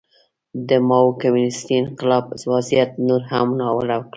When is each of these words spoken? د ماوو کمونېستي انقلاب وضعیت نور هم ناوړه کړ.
د 0.67 0.69
ماوو 0.87 1.17
کمونېستي 1.21 1.73
انقلاب 1.81 2.23
وضعیت 2.51 2.91
نور 3.07 3.21
هم 3.31 3.47
ناوړه 3.59 3.97
کړ. 4.03 4.09